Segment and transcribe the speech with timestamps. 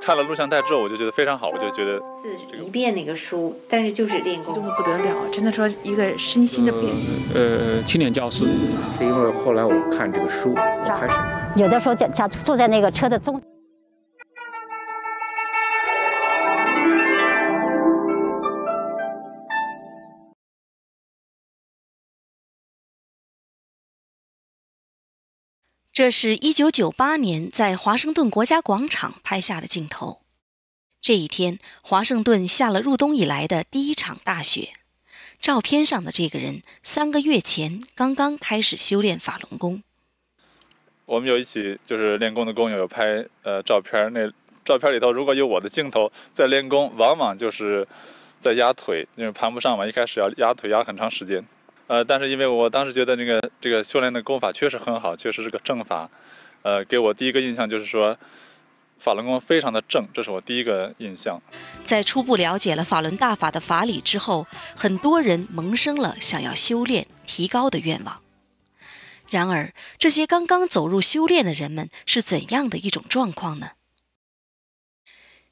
[0.00, 6.84] 看了录像带之后，我就觉得非常好，我就觉得是一遍那个书，但是就是练功，激动的不得了，真的说一个身心的变。
[7.34, 8.46] 呃，青年教师，
[8.98, 11.14] 是因为后来我看这个书，我开始
[11.62, 13.40] 有的时候在家坐在那个车的中。
[26.00, 30.22] 这是一九九八年在华盛顿国家广场拍下的镜头。
[30.98, 34.70] 这一天，华盛顿下了入冬以来的第一场大雪。
[35.38, 39.82] 照片上的这个人，三个月前刚刚开始修炼法轮功。
[41.04, 44.26] 我们有一起就是练功的工友有拍呃照片，那
[44.64, 47.86] 照片里头如果有我的镜头在练功，往往就是
[48.38, 51.44] 在压腿，因为盘不上嘛，一开始要压腿压很长时间。
[51.90, 56.08] 呃，但是因为我当时觉得那个这个修炼的功法确实很好，确实是个正法，
[56.62, 58.16] 呃，给我第一个印象就是说，
[58.96, 61.42] 法轮功非常的正，这是我第一个印象。
[61.84, 68.22] 在初步了解了法轮大法的法理之后，很多人萌生了想要修炼提高的愿望。
[69.28, 73.70] 然而，这些刚刚走入修炼的人们是怎样的一种状况呢？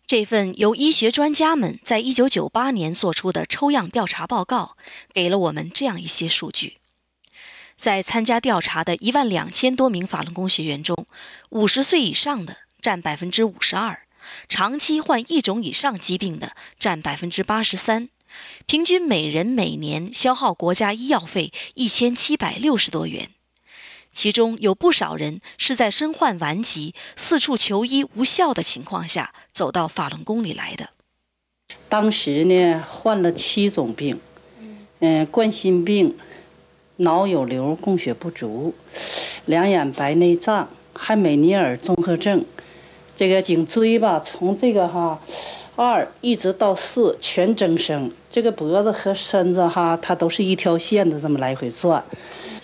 [0.09, 4.75] 这份由医学专家们在一九九八年做出的抽样调查报告，
[5.13, 6.79] 给了我们这样一些数据：
[7.77, 11.07] 在参加调查的一万两千多名法轮功学员中，
[11.51, 14.07] 五十岁以上的占百分之五十二，
[14.49, 18.09] 长期患一种以上疾病的占百分之八十三，
[18.65, 23.33] 平均每人每年消耗国家医药费一千七百六十多元。
[24.19, 30.89] 其中有不少人是在身患顽疾、四处求医无效的情况下走到法轮功里来的。
[31.89, 34.19] 当时呢，患了七种病，
[34.99, 36.17] 嗯，冠心病、
[36.97, 38.75] 脑有瘤、供血不足、
[39.45, 42.45] 两眼白内障、汉美尼尔综合症，
[43.15, 45.21] 这个颈椎吧，从这个哈
[45.77, 52.05] 二一直到四全增生，这个脖子和身子哈，它都是一条线的这么来回转。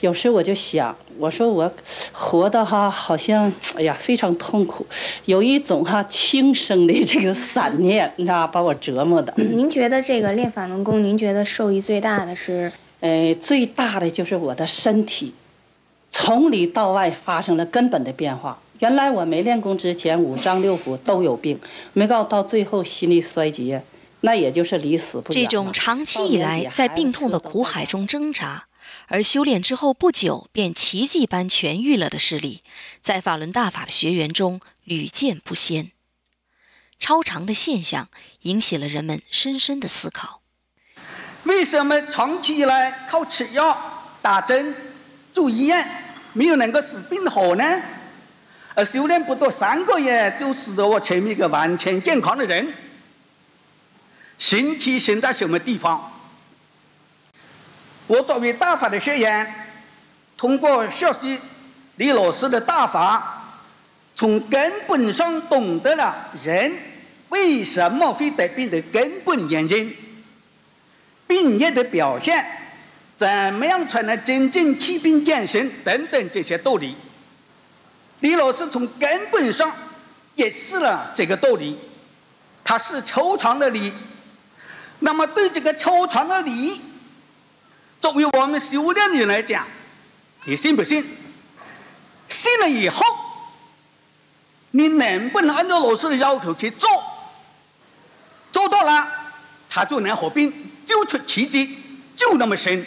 [0.00, 1.70] 有时我就想，我说我
[2.12, 4.86] 活的哈，好像哎呀非常痛苦，
[5.26, 9.32] 有一种哈轻生的这个散念，你知道把我折磨的。
[9.36, 12.72] 您觉得这个练法轮功，您觉得受益最大的是？
[13.00, 15.34] 呃，最大的就是我的身体，
[16.10, 18.58] 从里到外发生了根本的变化。
[18.80, 21.58] 原来我没练功之前，五脏六腑都有病，
[21.92, 23.82] 没告到最后心力衰竭，
[24.22, 25.44] 那也就是离死不远。
[25.44, 28.64] 这种长期以来在病痛的苦海中挣扎。
[29.08, 32.62] 而修炼之后不久便奇迹般痊愈了的事例，
[33.00, 35.90] 在法轮大法的学员中屡见不鲜。
[36.98, 38.08] 超常的现象
[38.42, 40.40] 引起了人们深深的思考：
[41.42, 44.74] 为什么长期以来靠吃药、打针、
[45.32, 45.86] 住医院，
[46.32, 47.82] 没有能够使病好呢？
[48.74, 52.72] 而修炼不到三个月，就使得我成为一个完全健康的人。
[54.38, 56.13] 神奇神在什么地方？
[58.06, 59.54] 我作为大法的学员，
[60.36, 61.40] 通过学习
[61.96, 63.56] 李老师的大法，
[64.14, 66.72] 从根本上懂得了人
[67.30, 69.96] 为什么会得病的根本原因，
[71.26, 72.44] 病业的表现，
[73.16, 76.94] 怎么样才能真正祛病健身等等这些道理。
[78.20, 79.72] 李老师从根本上
[80.36, 81.78] 解释了这个道理，
[82.62, 83.92] 他是抽长的理。
[85.00, 86.80] 那么对这个抽长的理，
[88.04, 89.64] 作为我们修炼人来讲，
[90.44, 91.02] 你信不信？
[92.28, 93.02] 信了以后，
[94.72, 96.86] 你能不能按照老师的要求去做？
[98.52, 99.08] 做到了，
[99.70, 100.52] 他就能合并，
[100.84, 101.78] 就出奇迹，
[102.14, 102.84] 就那么神。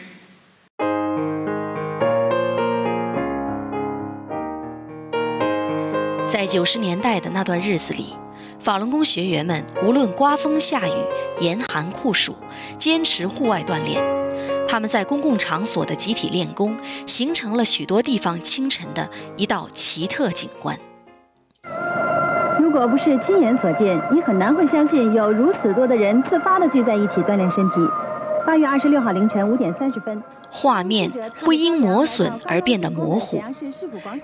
[6.24, 8.16] 在九十年代的那段日子里，
[8.60, 10.94] 法轮功学员们无论刮风下雨、
[11.40, 12.36] 严寒酷暑，
[12.78, 14.17] 坚持户外锻炼。
[14.68, 20.78] 他们在公共场所的集体练功，形成了许多地方清晨的一道奇特景观。
[22.60, 27.76] 如果不是亲眼所见，你很难会相信有如此多的人自发的聚在一起锻炼身体。
[28.46, 31.12] 八月二十六号凌晨五点三十分，画面
[31.42, 33.42] 会因磨损而变得模糊，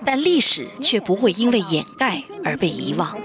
[0.04, 3.16] 但历史却不会因为掩盖而被遗忘。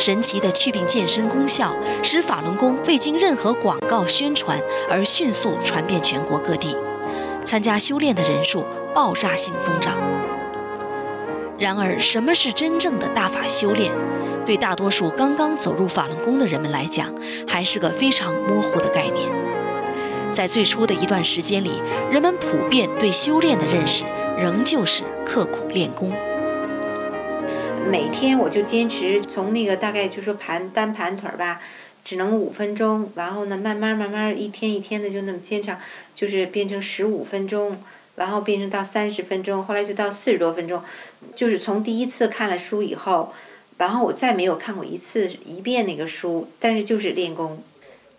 [0.00, 4.58] 神奇的祛病健身功效，使法轮功未经任何广告宣传
[4.88, 6.74] 而迅速传遍全国各地，
[7.44, 8.64] 参加修炼的人数
[8.94, 9.92] 爆炸性增长。
[11.58, 13.92] 然而，什么是真正的大法修炼？
[14.46, 17.14] 对大多数刚刚走入法轮功的人们来讲，
[17.46, 19.28] 还是个非常模糊的概念。
[20.30, 21.72] 在最初的一段时间里，
[22.10, 24.04] 人们普遍对修炼的认识
[24.38, 26.10] 仍旧是刻苦练功。
[27.88, 31.60] 每天我就坚持从那个大概就说盘单盘腿儿吧，
[32.04, 35.78] 只能五分钟，然后呢慢慢慢慢一天一天的就那么坚长，
[36.14, 37.80] 就是变成十五分钟，
[38.16, 40.82] 然后变成到三十分钟，后来就到四十多分钟，
[41.34, 43.32] 就是从第一次看了书以后，
[43.78, 47.62] 然后我再没有看过一次一遍那个书，但是就是练功。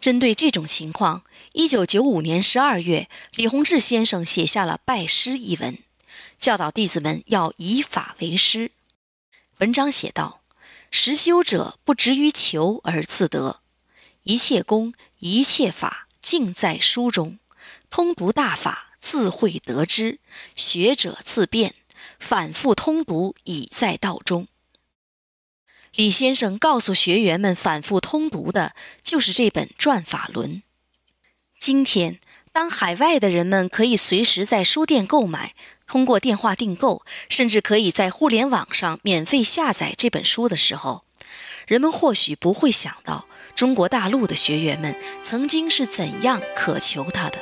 [0.02, 1.24] 针对这种情况，
[1.54, 5.78] 一九九五年十二月，李洪志先生写下了《拜师》一文，
[6.40, 8.72] 教导弟子们要以法为师。
[9.62, 10.42] 文章写道
[10.90, 13.62] ：“实修者不执于求而自得，
[14.24, 17.38] 一切功一切法尽在书中。
[17.92, 20.18] 通读大法，自会得之；
[20.56, 21.76] 学者自辩，
[22.20, 24.48] 反复通读，已在道中。”
[25.94, 28.74] 李先生告诉学员们，反复通读的
[29.04, 30.56] 就是这本《转法轮》。
[31.60, 32.20] 今天，
[32.52, 35.54] 当海外的人们可以随时在书店购买，
[35.92, 41.04] 通过电话订购，甚至可以在互联网上免费下载这本书的时候，
[41.68, 47.38] 人们或许不会想到，中国大陆的学员们曾经是怎样渴求它的。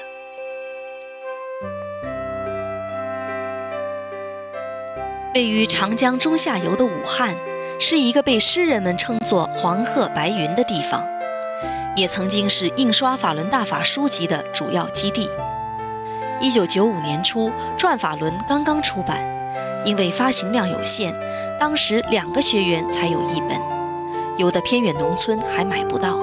[5.36, 7.38] 位于长江中下游的武汉。
[7.82, 11.08] 是一个被诗人们称作“黄鹤白云”的地方，
[11.96, 15.30] 也曾经是印刷法轮大法书籍的主要基地。
[16.42, 19.22] 一九九五年初，《转法轮》刚刚出版，
[19.86, 21.14] 因为发行量有限，
[21.60, 23.60] 当时两个学员才有一本，
[24.38, 26.18] 有的偏远农村还买不到。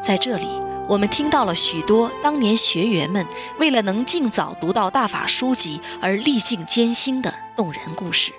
[0.00, 0.46] 在这里，
[0.88, 3.26] 我们听到了许多当年学员们
[3.58, 8.32] 为了能尽早读到大法书籍而历尽艰辛的动人故事。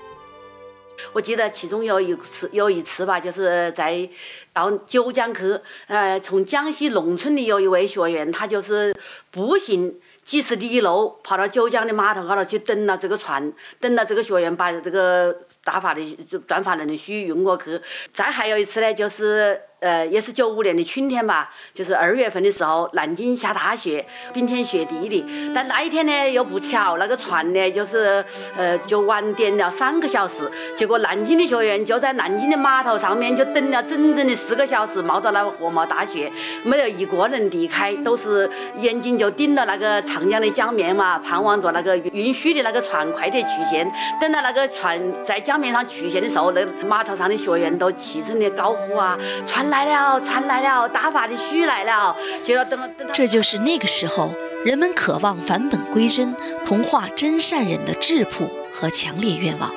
[1.12, 4.10] 我记得其中有一次，有一次吧，就是在
[4.52, 8.96] 到九江去，呃，从江西农村的有一位学员，他就是
[9.30, 9.94] 步行
[10.24, 16.02] 几十里路跑到九江的码头高头去等了这个船，等了这个学员把这个大法的
[16.48, 17.80] 转发人的书运过去。
[18.12, 19.62] 再还有一次呢，就是。
[19.84, 25.26] 呃，也是九五年的春天吧，就是二月份的时候，南京下大雪，冰天雪地的。
[25.54, 28.24] 但那一天呢，又不巧，那个船呢，就是
[28.56, 30.50] 呃，就晚点了三个小时。
[30.78, 36.32] 结果南京的学员就在南京的码头上面就等了整整的四个小时，冒着那个鹅毛大雪，
[36.64, 43.86] 没有一个人离开，都是眼睛就盯着那个长江的江面嘛，盼望着那个运输的那个船快点去现。
[44.22, 49.73] 等到那个船在江面上去现的时候，那码头上的学员都齐声的高呼啊，船。
[49.74, 52.16] 来了，船来了，打法的书来了。
[52.44, 53.10] 接着等等。
[53.12, 54.32] 这就是那个时候
[54.64, 59.72] 人们渴望返本归真、同化真善人的质朴和强烈愿望。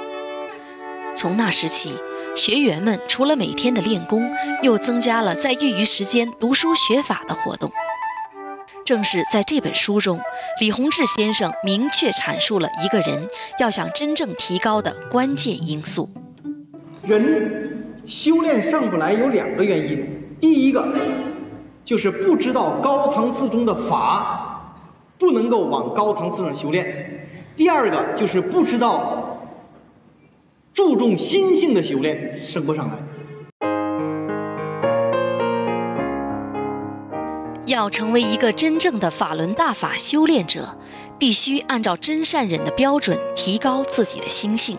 [1.14, 1.94] 从那时起，
[2.36, 4.30] 学员们除了每天的练功，
[4.62, 7.72] 又增加了在业余时间读书学法的活动。
[8.84, 10.20] 正是在这本书中，
[10.60, 13.26] 李洪志先生明确阐述了一个人
[13.58, 16.10] 要想真正提高的关键因素。
[17.02, 17.75] 人。
[18.06, 20.06] 修炼上不来有两个原因，
[20.40, 20.86] 第一个
[21.84, 24.74] 就是不知道高层次中的法，
[25.18, 26.84] 不能够往高层次上修炼；
[27.56, 29.38] 第二个就是不知道
[30.72, 32.96] 注重心性的修炼升不上来。
[37.66, 40.78] 要成为一个真正的法轮大法修炼者，
[41.18, 44.78] 必须按照真善忍的标准提高自己的心性。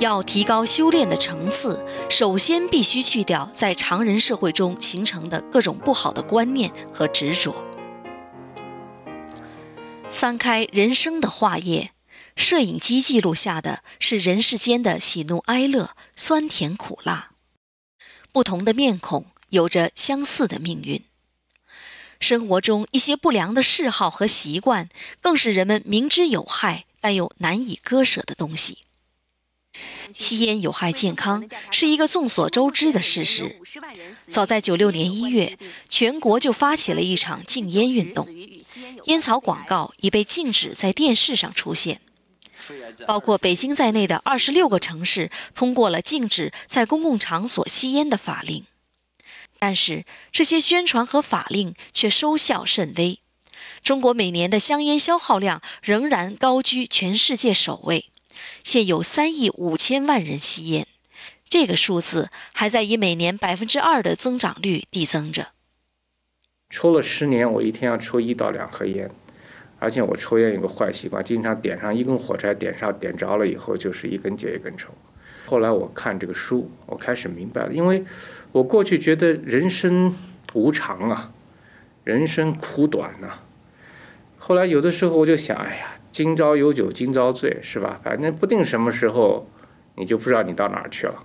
[0.00, 7.64] 要提高修炼的层次，首先必须去掉在常人社会中形成的各种不好的观念和执着。
[10.10, 11.92] 翻开人生的画页，
[12.36, 17.30] 摄影机记录下的是人世间的喜怒哀乐、酸甜苦辣。
[18.32, 21.04] 不同的面孔有着相似的命运。
[22.18, 24.88] 生活中一些不良的嗜好和习惯，
[25.20, 28.78] 更是人们明知有害但又难以割舍的东西。
[30.18, 33.60] 吸烟有害健康是一个众所周知的事实。
[34.28, 38.28] 早在九六年一月，全国就发起了一场禁烟运动，
[39.04, 42.00] 烟草广告已被禁止在电视上出现。
[43.06, 48.64] 包括北京在内的二十六个城市通过了禁止在公共场所吸烟的法令。
[49.58, 53.18] 但是这些宣传和法令却收效甚微，
[53.82, 58.11] 中国每年的香烟消耗量仍然高居全世界首位。
[58.62, 60.86] 现有三亿五千万人吸烟，
[61.48, 65.48] 这个数字还在以每年百分之二的增长率递增着。
[66.70, 69.10] 抽了十年，我一天要抽一到两盒烟，
[69.78, 74.88] 而且我抽烟有个坏习惯，经常点上一根火柴，点上点着了以后就是一根接一根抽。
[75.44, 78.02] 后来我看这个书，我开始明白了，因为
[78.52, 80.16] 我过去觉得人生
[80.54, 81.32] 无常啊，
[82.04, 83.40] 人生苦短呐。
[84.38, 85.94] 后来有的时候我就想，哎呀。
[86.12, 87.98] 今朝有酒今朝醉，是吧？
[88.04, 89.48] 反正不定什么时候
[89.96, 91.24] 你就不知道你到哪儿去了。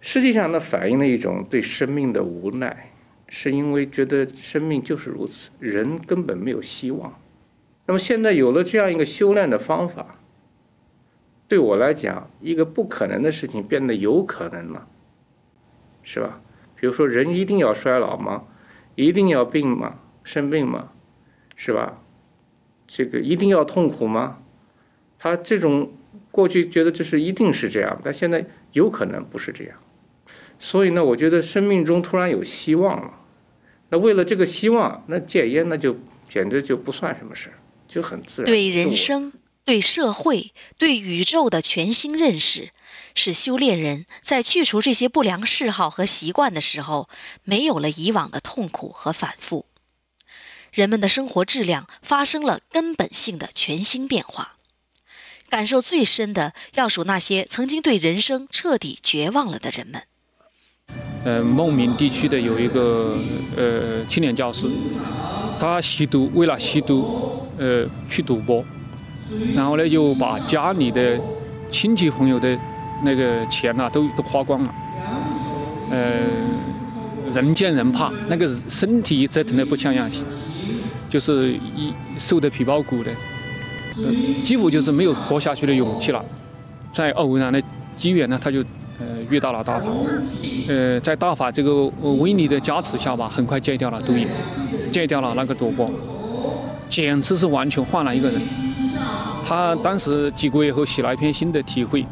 [0.00, 2.92] 实际上，那反映了一种对生命的无奈，
[3.28, 7.20] 是因为觉得生命就是如此，人根本没有希望。
[7.86, 10.18] 那么现在有了这样一个修炼的方法，
[11.46, 14.88] 对我来讲，一个不可能的事情变得有可能了，
[16.02, 16.40] 是吧？
[16.74, 18.44] 比如说，人一定要衰老吗？
[18.96, 20.00] 一定要病吗？
[20.24, 20.90] 生病吗？
[21.54, 22.02] 是吧？
[22.92, 24.38] 这个一定要痛苦吗？
[25.16, 25.92] 他这种
[26.32, 29.78] 过去觉得这是一定是这样，但现在有可能不是这样。
[30.58, 33.14] 所以呢，我觉得生命中突然有希望了。
[33.90, 38.46] 那为了这个希望，那戒烟那就简直就不算什么事儿，就很自然。
[38.46, 39.32] 对人生、
[39.64, 42.70] 对社会、对宇宙的全新认识，
[43.14, 47.08] 使修炼人在去除这些不良嗜好和习惯的时候，
[47.44, 49.66] 没有了以往的痛苦和反复。
[50.72, 54.56] 人们的生活质量发生了根本性的全新变化。
[55.48, 60.02] 感受最深的，要数那些曾经对人生彻底绝望了的人们。
[61.24, 63.18] 呃，孟明地区的有一个
[63.56, 64.70] 呃青年教师，
[65.58, 68.64] 他吸毒，为了吸毒，呃，去赌博，
[69.54, 71.20] 然后呢，就把家里的
[71.68, 72.58] 亲戚朋友的
[73.02, 74.74] 那个钱呐，都都花光了。
[75.90, 76.20] 呃，
[77.30, 80.08] 人见人怕，那个身体折腾的不像样，
[81.10, 83.10] 就是一瘦的皮包骨的，
[84.42, 86.24] 几乎就是没有活下去的勇气了。
[86.90, 87.62] 在偶然的
[87.96, 88.64] 机缘呢，他就。
[89.02, 89.86] 呃，遇到了大法，
[90.68, 91.86] 呃，在大法这个
[92.18, 94.28] 威力的加持下吧，很快戒掉了毒瘾，
[94.90, 95.90] 戒掉了那个赌博，
[96.86, 98.42] 简直是完全换了一个人。
[99.42, 102.04] 他当时几个月后写了一篇新的体会：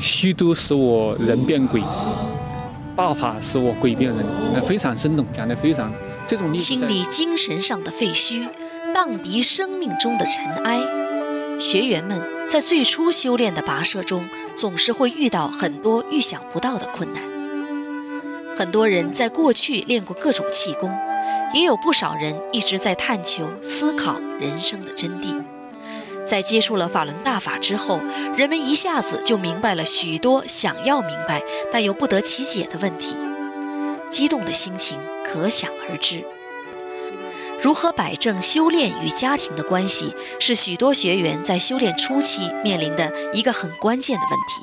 [0.00, 1.80] 吸毒使我人变鬼，
[2.96, 4.26] 大法使我鬼变人。
[4.56, 5.88] 呃，非常生动，讲的非常。
[6.28, 8.46] 这种清理精神上的废墟，
[8.94, 10.78] 荡涤生命中的尘埃。
[11.58, 14.24] 学员们在最初修炼的跋涉中。
[14.58, 17.22] 总是会遇到很多预想不到的困难。
[18.56, 20.92] 很多人在过去练过各种气功，
[21.54, 25.40] 也有不少人一直在探求、思考人生的真谛。
[26.26, 28.00] 在接触了法轮大法之后，
[28.36, 31.40] 人们一下子就明白了许多想要明白
[31.72, 33.14] 但又不得其解的问题，
[34.08, 36.24] 激动的心情可想而知。
[37.60, 44.62] 如何摆正修炼与家庭的关系，是许多学员在修炼初期面临的一个很关键的问题。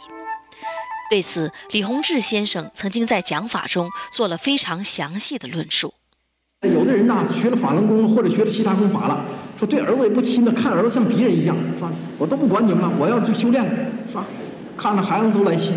[1.09, 5.93] 对此，李洪志先生曾经在讲法中做了非常详细的论述。
[6.61, 9.23] 有的人呢，学了法轮功或者学了其他功法了，
[9.59, 11.91] 说对儿子也不亲了，看儿子像敌人一样，是吧？
[12.17, 13.71] 我都不管你们了，我要去修炼了，
[14.07, 14.25] 是吧？
[14.75, 15.73] 看着孩子都来气，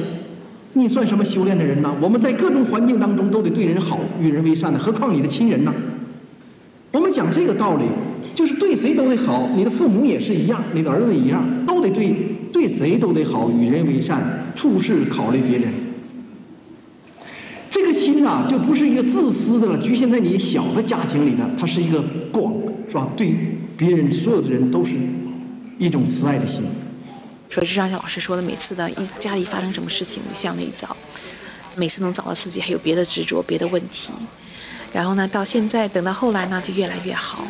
[0.75, 1.95] 你算什么修炼的人呢？
[2.01, 5.75] 我们在各种环境当中都得对人好，与人为善的，何况你的亲人呢？
[6.93, 7.85] 我们讲这个道理，
[8.35, 12.15] 就是对谁都得好，你的父母也是一样，你的儿子一样，都得对
[12.53, 15.73] 对谁都得好，与人为善，处事考虑别人。
[17.71, 22.55] 这个心呐，就不是一个自私的了，局限在你小的家庭里的，它是一个广，
[22.89, 23.09] 是吧？
[23.17, 23.35] 对
[23.77, 24.95] 别人所有的人都是
[25.79, 26.63] 一种慈爱的心。
[27.49, 30.97] 说就像老师说的，每次的一家里发生什么事情，向内找，
[31.75, 34.13] 每次能找到自己还有别的执着、别的问题。
[34.93, 37.45] 然后呢，到现在等到后来呢，就越来越好。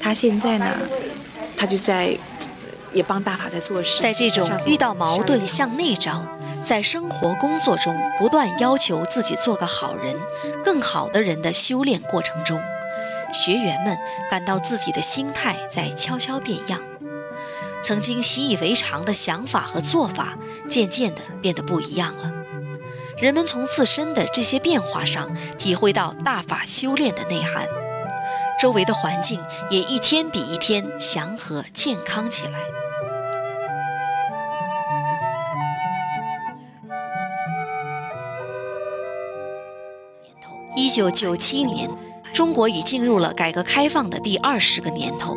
[0.00, 0.66] 他现在呢，
[1.56, 2.16] 他就在
[2.92, 4.00] 也帮大法在做事。
[4.00, 6.26] 在这种遇到矛盾向内找，
[6.62, 10.14] 在生活工作中不断要求自己做个好人、
[10.64, 12.60] 更好的人的修炼过程中，
[13.32, 13.96] 学员们
[14.30, 16.80] 感到自己的心态在悄悄变样。
[17.82, 22.32] 曾经习以为常的想法和做法，渐渐地变得不一样了。
[23.18, 27.66] 人们从自身的这些变化上体会到大法修炼的内涵，
[28.60, 32.58] 周围的环境也一天比一天祥和健康起来。
[40.74, 41.88] 一九九七年，
[42.32, 45.36] 中国已进入了改革开放的第二十个年头，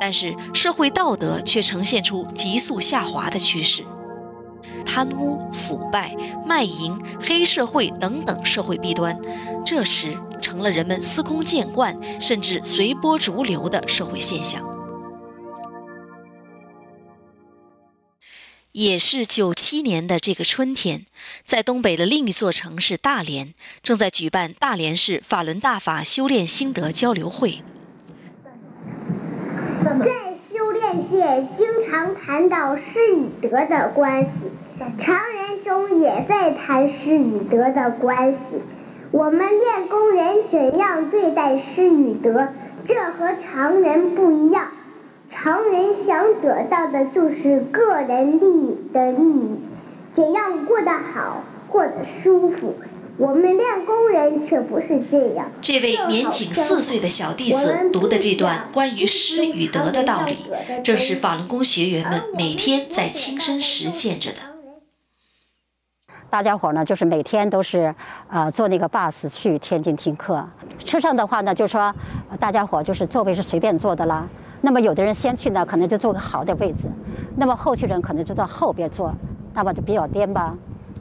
[0.00, 3.84] 但是社会道德却呈现出急速下滑的趋势。
[4.84, 6.14] 贪污、腐败、
[6.46, 9.18] 卖淫、黑社会等等社会弊端，
[9.64, 14.64] 这时成了人们司空见惯，甚至随波逐流的社会现象。
[18.72, 21.06] 也是九七年的这个春天，
[21.44, 27.62] 在东北的另一座城市大连，正在举办大连市法轮大法修炼心得交流会。
[29.84, 34.30] 在修炼界，经常谈到失与得的关系。
[34.98, 38.38] 常人中也在谈失与得的关系。
[39.10, 42.48] 我们练功人怎样对待失与得，
[42.84, 44.68] 这和常人不一样。
[45.30, 49.60] 常人想得到的就是个人利益的利益，
[50.14, 52.74] 怎样过得好，过得舒服。
[53.18, 55.50] 我们练功人却不是这样。
[55.62, 60.36] 这位年仅四岁的小弟子读的这段关于失与得的道理，
[60.84, 64.38] 正是法轮功学员们每天在亲身实践着的。
[66.28, 67.94] 大家伙呢，就是每天都是，
[68.28, 70.46] 呃，坐那个 bus 去天津听课。
[70.84, 71.94] 车上的话呢，就说
[72.38, 74.28] 大家伙就是座位是随便坐的啦。
[74.60, 76.88] 那么有的人先去呢，可能就坐个好点位置；
[77.36, 79.14] 那么后去人可能就到后边坐，
[79.54, 80.54] 那么就比较颠吧。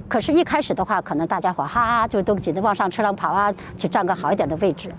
[0.08, 4.94] 可是，一开始的话，可能大家伙哈就都紧着往上车上跑啊，去占个好一点的位置。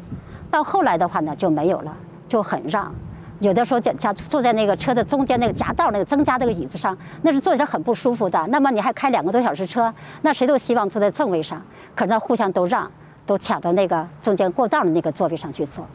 [0.51, 1.97] 到后来的话呢，就没有了，
[2.27, 2.93] 就很让。
[3.39, 8.45] 有的时候，加坐在那个车的中间那个夹道那个增加那个椅子上，那是坐起来很不舒服的。
[8.49, 11.63] 那么你还开两个多小时车，那谁都希望坐在正位上，
[11.95, 12.91] 可是，互相都让，
[13.25, 15.87] 都抢到那个中间过道的那个座位上去坐。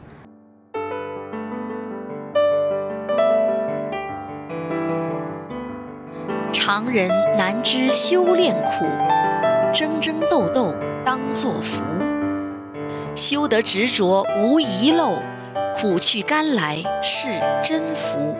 [6.52, 8.84] 常人难知修炼苦，
[9.72, 11.82] 争争斗斗当作福。
[13.16, 15.16] 修得执着无遗漏，
[15.74, 17.30] 苦去甘来是
[17.62, 18.36] 真福。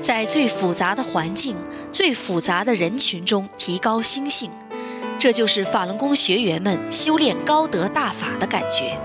[0.00, 1.56] 在最复杂的环境、
[1.92, 4.50] 最复杂的人群中提高心性，
[5.16, 8.98] 这就是法轮功学员们修炼高德大法的感觉。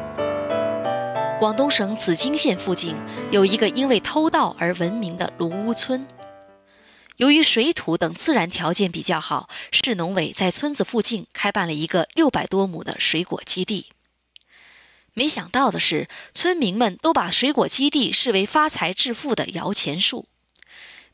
[1.39, 2.95] 广东省紫金县附近
[3.29, 6.03] 有一个因为偷盗而闻名的卢屋村。
[7.17, 13.87] 由于水土等自然条件比较好，市农委在村子附近开办了一个六百多亩的水果基地。
[15.13, 20.27] 没想到的是，村民们都把水果基地视为发财致富的摇钱树。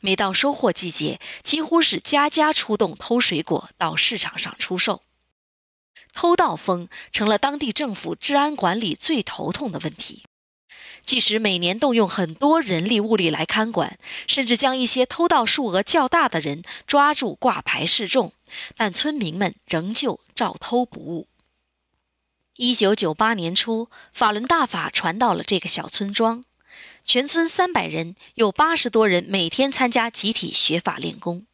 [0.01, 5.03] 每到收获季节，几乎是家家出动偷水果到市场上出售。
[6.11, 10.23] 偷盗风成了当地政府治安管理最头痛的问题。
[11.05, 18.33] 即使每年动用很多人力物力来看管，甚至将一些偷盗数额较大的人抓住挂牌示众，
[18.77, 21.27] 但村民们仍旧照偷不误。
[22.55, 26.45] 一九九八年初，法轮大法传到了这个小村庄，
[27.03, 31.47] 全村三百人，有八十多人每天参加集体学法练功，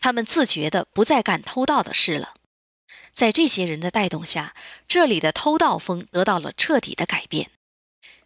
[0.00, 2.34] 他们自觉地不再干偷盗的事了。
[3.12, 4.54] 在这些人的带动下，
[4.88, 7.50] 这里的偷盗风得到了彻底的改变。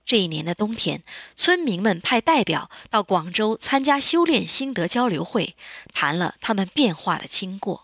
[0.06, 1.02] 这一年的冬天，
[1.34, 5.56] 村民们派代表到广州参加修炼心得交流会，
[5.94, 7.82] 谈了他们变化的经过。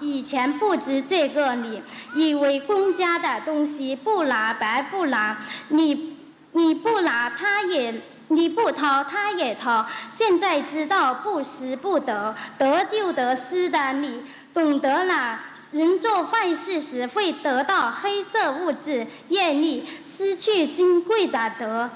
[0.00, 1.82] 以前不知这个理，
[2.14, 6.16] 以为公家的东西不拿白不拿，你
[6.52, 9.88] 你不拿他也你不掏他也掏。
[10.16, 14.22] 现在知道不失不得，得就得失的理，
[14.54, 15.40] 懂得了。
[15.72, 19.84] 人做坏事时会得到黑色物质业力。
[20.18, 21.88] 失去金贵的德，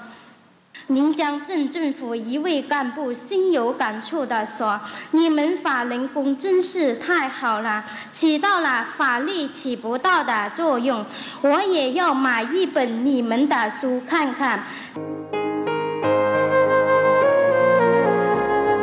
[0.87, 4.79] 临江镇政府一位干部心有感触地说
[5.11, 7.83] ：“你们法轮功真是太好了，
[8.13, 11.05] 起到了法律起不到的作用。
[11.41, 14.63] 我也要买一本你们的书看看。”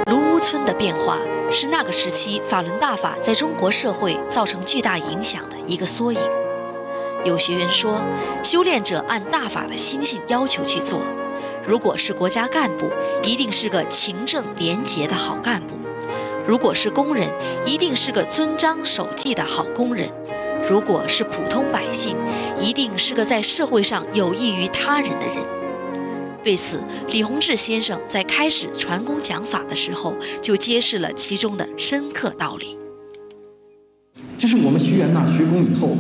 [0.05, 1.17] 卢屋村的变化
[1.51, 6.40] 是那个时期法轮大法在中国社会造成巨大影响的一个缩影。
[7.25, 8.01] 有学员说，
[8.43, 11.03] 修炼者按大法的心性要求去做。
[11.67, 12.91] 如果是国家干部，
[13.23, 15.75] 一定是个勤政廉洁的好干部；
[16.47, 17.31] 如果是工人，
[17.67, 20.09] 一定是个遵章守纪的好工人；
[20.69, 22.17] 如果是普通百姓，
[22.59, 25.37] 一定是个在社会上有益于他人的人。
[26.43, 32.79] 对此，李洪志先生在开始传功讲法的时候，就揭示了其中的深刻道理。
[34.91, 35.91] 学员呐，学工以后。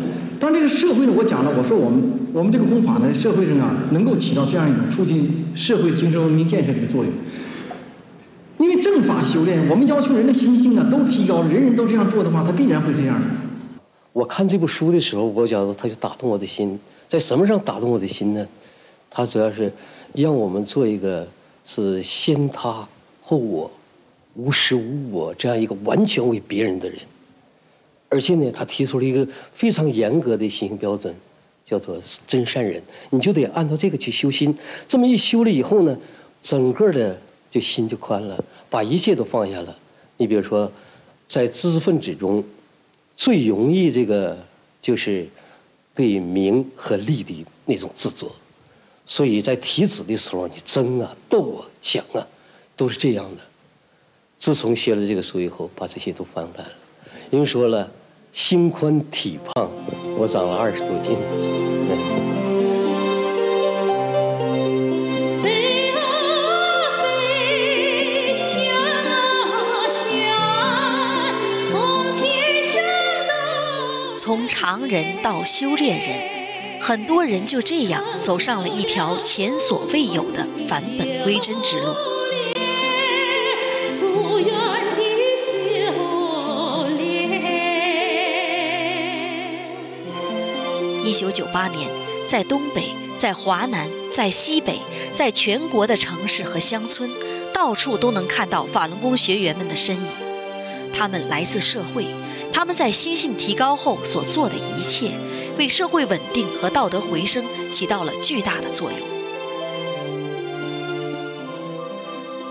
[0.40, 7.12] 当这个社会呢，我讲了，我说我们我们这个功法呢，社会上啊，能够起到这样一种促进社会精神文明建设这个作用。
[8.59, 13.26] 因为正法修炼，我们要求人的心性啊都提高，人人都这样做的话，他必然会这样的。
[14.12, 18.46] 我看这部书的时候，我觉得他就打动我的心，在什么上打动我的心呢？
[19.11, 19.72] 他主要是
[20.14, 21.26] 让我们做一个
[21.64, 22.87] 是先他
[23.22, 23.70] 后我，
[24.35, 26.98] 无时无我这样一个完全为别人的人。
[28.11, 31.14] 而且呢，他提出了一个非常严格的心性标准，
[31.64, 31.96] 叫做
[32.27, 32.83] 真善人。
[33.11, 34.53] 你就得按照这个去修心。
[34.88, 35.96] 这么一修了以后呢，
[36.42, 37.16] 整个的
[37.53, 39.79] 就心就宽了，把一切都放下了。
[40.16, 40.70] 你比如说，
[41.29, 42.42] 在知识分子中，
[43.14, 44.37] 最容易这个
[44.83, 45.29] 就是
[45.94, 48.29] 对名和利的那种执着。
[49.07, 52.27] 所以在提子的时候，你争啊、斗啊、抢啊，
[52.77, 53.42] 都是这样的。
[54.37, 56.73] 自从学了这个书以后，把这些都放淡了。
[57.31, 57.88] 因为说了。
[58.32, 59.68] 心宽体胖，
[60.16, 61.16] 我长了二十多斤。
[74.16, 81.92] 从常人到修炼人，很多人就这样走上了一条前所未有的返本归真之路。
[91.04, 91.90] 一九九八年，
[92.26, 94.80] 在东北，在华南，在西北，
[95.12, 97.10] 在全国的城市和乡村，
[97.52, 100.12] 到处都能看到法轮功学员们的身影。
[100.92, 102.06] 他们来自社会，
[102.52, 105.12] 他们在心性提高后所做的一切，
[105.56, 109.00] 为社会稳定和道德回升起到了巨大的作用。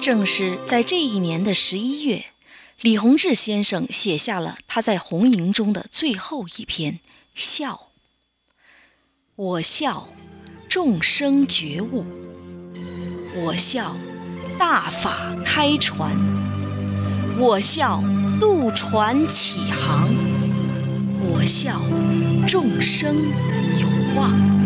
[0.01, 2.25] 正是在这一年的十一月，
[2.81, 6.93] 李洪志先生写下了他在红营中的最后一篇
[7.35, 7.73] 《笑》。
[9.41, 10.05] 我笑，
[10.67, 12.03] 众生觉悟；
[13.37, 13.95] 我笑，
[14.57, 16.09] 大法开船；
[17.39, 18.03] 我笑，
[18.41, 20.09] 渡船起航；
[21.21, 21.79] 我笑，
[22.45, 23.15] 众生
[23.79, 24.58] 有望。